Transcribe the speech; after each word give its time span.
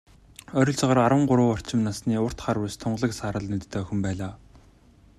Ойролцоогоор 0.59 0.99
арван 1.05 1.23
гурав 1.29 1.49
орчим 1.55 1.79
насны, 1.87 2.15
урт 2.25 2.39
хар 2.43 2.57
үс, 2.65 2.73
тунгалаг 2.81 3.11
саарал 3.19 3.47
нүдтэй 3.49 3.79
охин 3.83 3.99
байлаа. 4.05 4.33